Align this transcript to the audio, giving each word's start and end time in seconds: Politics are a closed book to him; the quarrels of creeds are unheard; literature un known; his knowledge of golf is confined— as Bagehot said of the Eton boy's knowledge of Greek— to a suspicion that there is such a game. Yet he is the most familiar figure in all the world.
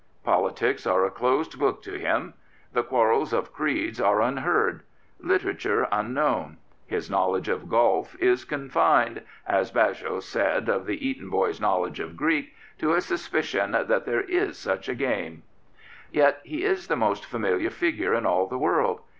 Politics 0.23 0.87
are 0.87 1.05
a 1.05 1.11
closed 1.11 1.59
book 1.59 1.83
to 1.83 1.93
him; 1.99 2.33
the 2.73 2.81
quarrels 2.81 3.33
of 3.33 3.53
creeds 3.53 4.01
are 4.01 4.19
unheard; 4.19 4.81
literature 5.19 5.87
un 5.91 6.11
known; 6.11 6.57
his 6.87 7.07
knowledge 7.07 7.47
of 7.47 7.69
golf 7.69 8.15
is 8.19 8.43
confined— 8.43 9.21
as 9.61 9.69
Bagehot 9.71 10.23
said 10.23 10.69
of 10.69 10.87
the 10.87 11.07
Eton 11.07 11.29
boy's 11.29 11.61
knowledge 11.61 11.99
of 11.99 12.17
Greek— 12.17 12.55
to 12.79 12.95
a 12.95 12.99
suspicion 13.01 13.73
that 13.73 14.05
there 14.07 14.21
is 14.21 14.57
such 14.57 14.89
a 14.89 14.95
game. 14.95 15.43
Yet 16.11 16.41
he 16.43 16.63
is 16.63 16.87
the 16.87 16.95
most 16.95 17.23
familiar 17.23 17.69
figure 17.69 18.15
in 18.15 18.25
all 18.25 18.47
the 18.47 18.57
world. 18.57 19.01